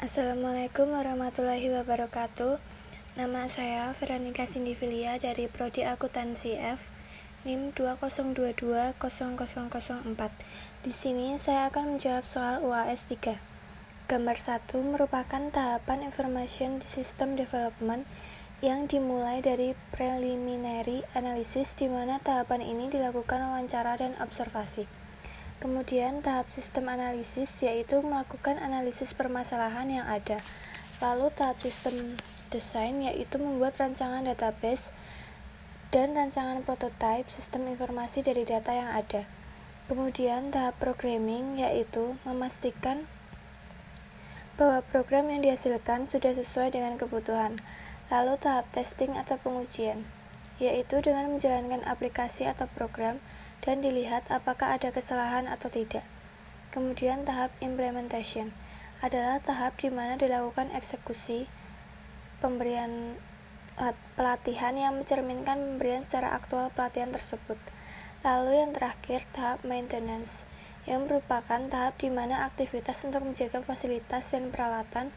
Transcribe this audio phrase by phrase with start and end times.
[0.00, 2.56] Assalamualaikum warahmatullahi wabarakatuh.
[3.20, 6.88] Nama saya Veronica Sindivilia dari Prodi Akuntansi F
[7.44, 8.96] NIM 20220004.
[10.80, 13.36] Di sini saya akan menjawab soal UAS 3.
[14.08, 18.08] Gambar 1 merupakan tahapan Information System Development
[18.64, 24.99] yang dimulai dari preliminary analysis di mana tahapan ini dilakukan wawancara dan observasi.
[25.60, 30.40] Kemudian tahap sistem analisis yaitu melakukan analisis permasalahan yang ada.
[31.04, 32.16] Lalu tahap sistem
[32.48, 34.88] desain yaitu membuat rancangan database
[35.92, 39.28] dan rancangan prototipe sistem informasi dari data yang ada.
[39.84, 43.04] Kemudian tahap programming yaitu memastikan
[44.56, 47.60] bahwa program yang dihasilkan sudah sesuai dengan kebutuhan.
[48.08, 50.08] Lalu tahap testing atau pengujian
[50.60, 53.20] yaitu dengan menjalankan aplikasi atau program
[53.64, 56.04] dan dilihat apakah ada kesalahan atau tidak.
[56.70, 58.54] Kemudian tahap implementation
[59.00, 61.48] adalah tahap di mana dilakukan eksekusi
[62.44, 63.16] pemberian
[64.16, 67.56] pelatihan yang mencerminkan pemberian secara aktual pelatihan tersebut.
[68.20, 70.44] Lalu yang terakhir tahap maintenance
[70.84, 75.12] yang merupakan tahap di mana aktivitas untuk menjaga fasilitas dan peralatan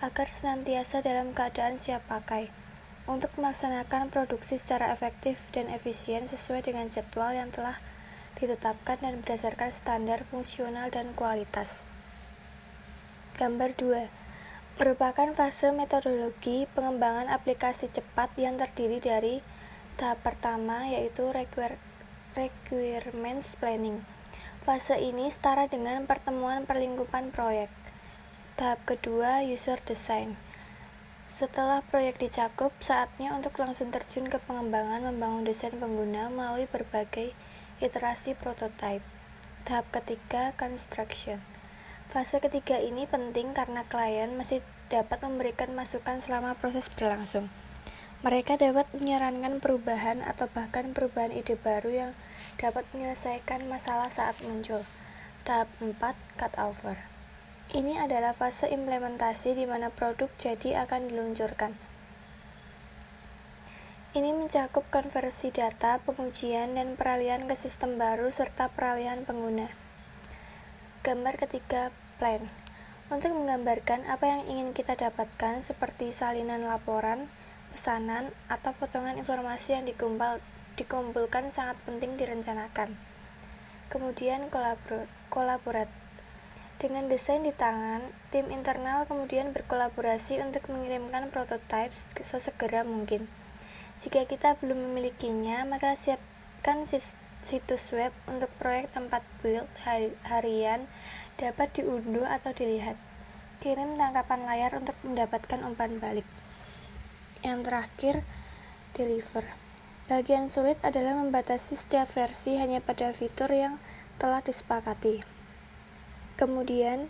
[0.00, 2.65] agar senantiasa dalam keadaan siap pakai
[3.06, 7.78] untuk melaksanakan produksi secara efektif dan efisien sesuai dengan jadwal yang telah
[8.36, 11.86] ditetapkan dan berdasarkan standar fungsional dan kualitas.
[13.38, 14.26] Gambar 2
[14.76, 19.40] merupakan fase metodologi pengembangan aplikasi cepat yang terdiri dari
[19.96, 21.32] tahap pertama yaitu
[22.36, 24.04] requirements planning.
[24.60, 27.72] Fase ini setara dengan pertemuan perlingkupan proyek.
[28.60, 30.36] Tahap kedua user design
[31.36, 37.36] setelah proyek dicakup, saatnya untuk langsung terjun ke pengembangan membangun desain pengguna melalui berbagai
[37.76, 39.04] iterasi prototype.
[39.68, 41.44] Tahap ketiga, construction.
[42.08, 47.52] Fase ketiga ini penting karena klien masih dapat memberikan masukan selama proses berlangsung.
[48.24, 52.10] Mereka dapat menyarankan perubahan atau bahkan perubahan ide baru yang
[52.56, 54.88] dapat menyelesaikan masalah saat muncul.
[55.44, 56.00] Tahap 4,
[56.40, 57.15] cut over.
[57.76, 61.76] Ini adalah fase implementasi di mana produk jadi akan diluncurkan.
[64.16, 69.68] Ini mencakup konversi data, pengujian, dan peralihan ke sistem baru serta peralihan pengguna.
[71.04, 72.48] Gambar ketiga, plan.
[73.12, 77.28] Untuk menggambarkan apa yang ingin kita dapatkan seperti salinan laporan,
[77.76, 80.40] pesanan, atau potongan informasi yang dikumpul,
[80.80, 82.96] dikumpulkan sangat penting direncanakan.
[83.92, 84.48] Kemudian
[85.28, 85.92] kolaborat
[86.76, 93.24] dengan desain di tangan, tim internal kemudian berkolaborasi untuk mengirimkan prototipe sesegera mungkin.
[93.96, 96.84] Jika kita belum memilikinya, maka siapkan
[97.40, 99.64] situs web untuk proyek tempat build
[100.28, 100.84] harian
[101.40, 103.00] dapat diunduh atau dilihat.
[103.64, 106.28] Kirim tangkapan layar untuk mendapatkan umpan balik.
[107.40, 108.14] Yang terakhir,
[108.92, 109.44] deliver.
[110.12, 113.80] Bagian sulit adalah membatasi setiap versi hanya pada fitur yang
[114.20, 115.35] telah disepakati.
[116.36, 117.08] Kemudian,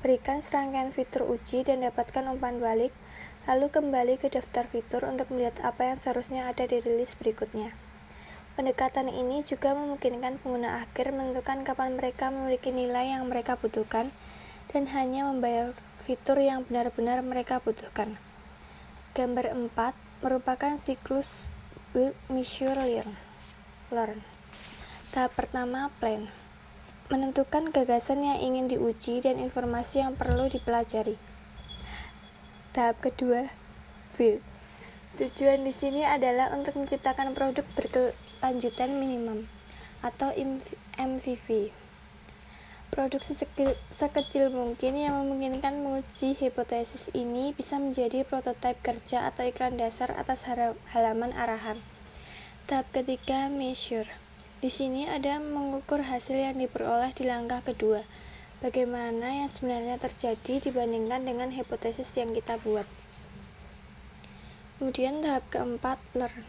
[0.00, 2.88] berikan serangkaian fitur uji dan dapatkan umpan balik,
[3.44, 7.76] lalu kembali ke daftar fitur untuk melihat apa yang seharusnya ada di rilis berikutnya.
[8.56, 14.08] Pendekatan ini juga memungkinkan pengguna akhir menentukan kapan mereka memiliki nilai yang mereka butuhkan
[14.72, 18.16] dan hanya membayar fitur yang benar-benar mereka butuhkan.
[19.12, 21.52] Gambar 4 merupakan siklus
[21.92, 23.04] build, measure,
[23.92, 24.24] learn.
[25.12, 26.43] Tahap pertama, plan
[27.14, 31.14] menentukan gagasan yang ingin diuji dan informasi yang perlu dipelajari.
[32.74, 33.54] Tahap kedua,
[34.18, 34.42] build.
[35.14, 39.46] Tujuan di sini adalah untuk menciptakan produk berkelanjutan minimum
[40.02, 40.34] atau
[40.98, 41.70] MVP.
[42.90, 50.10] Produk sekecil mungkin yang memungkinkan menguji hipotesis ini bisa menjadi prototipe kerja atau iklan dasar
[50.18, 50.50] atas
[50.90, 51.78] halaman arahan.
[52.66, 54.23] Tahap ketiga, measure
[54.64, 58.00] di sini ada mengukur hasil yang diperoleh di langkah kedua.
[58.64, 62.88] Bagaimana yang sebenarnya terjadi dibandingkan dengan hipotesis yang kita buat.
[64.80, 66.48] Kemudian tahap keempat, learn.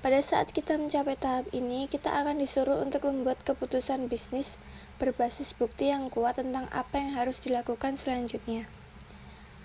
[0.00, 4.56] Pada saat kita mencapai tahap ini, kita akan disuruh untuk membuat keputusan bisnis
[4.96, 8.64] berbasis bukti yang kuat tentang apa yang harus dilakukan selanjutnya.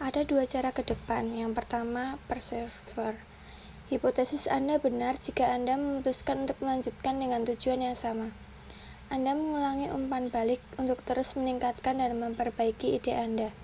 [0.04, 1.32] Ada dua cara ke depan.
[1.32, 3.37] Yang pertama, persevere
[3.88, 8.36] Hipotesis Anda benar jika Anda memutuskan untuk melanjutkan dengan tujuan yang sama.
[9.08, 13.56] Anda mengulangi umpan balik untuk terus meningkatkan dan memperbaiki ide Anda.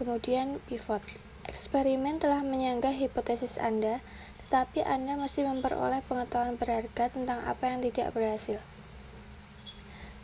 [0.00, 1.04] Kemudian pivot.
[1.44, 4.00] Eksperimen telah menyanggah hipotesis Anda,
[4.48, 8.64] tetapi Anda masih memperoleh pengetahuan berharga tentang apa yang tidak berhasil.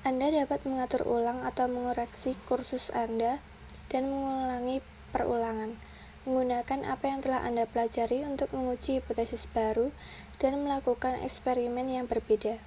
[0.09, 3.45] Anda dapat mengatur ulang atau mengoreksi kursus Anda
[3.93, 4.81] dan mengulangi
[5.13, 5.77] perulangan.
[6.23, 9.91] Menggunakan apa yang telah Anda pelajari untuk menguji hipotesis baru
[10.39, 12.63] dan melakukan eksperimen yang berbeda.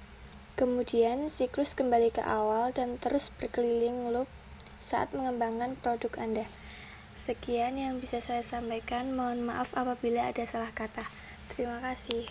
[0.60, 4.28] Kemudian, siklus kembali ke awal dan terus berkeliling loop
[4.76, 6.44] saat mengembangkan produk Anda.
[7.16, 9.16] Sekian yang bisa saya sampaikan.
[9.16, 11.02] Mohon maaf apabila ada salah kata.
[11.50, 12.28] Terima kasih.